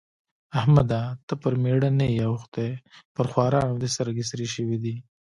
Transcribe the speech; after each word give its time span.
احمده! 0.59 1.01
ته 1.27 1.33
پر 1.41 1.53
مېړه 1.63 1.89
نه 1.99 2.05
يې 2.15 2.23
اوښتی؛ 2.29 2.69
پر 3.15 3.25
خوارانو 3.31 3.79
دې 3.81 3.89
سترګې 3.95 4.23
سرې 4.31 4.47
شوې 4.55 4.77
دي. 4.83 4.95